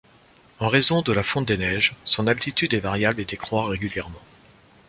[0.57, 4.17] En raison de la fonte des neiges, son altitude est variable et décroît régulièrement.